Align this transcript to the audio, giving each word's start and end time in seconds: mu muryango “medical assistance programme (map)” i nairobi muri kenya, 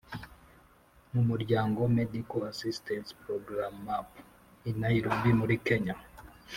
mu 1.13 1.21
muryango 1.29 1.79
“medical 1.99 2.41
assistance 2.51 3.09
programme 3.23 3.79
(map)” 3.87 4.07
i 4.69 4.71
nairobi 4.81 5.29
muri 5.39 5.55
kenya, 5.67 5.95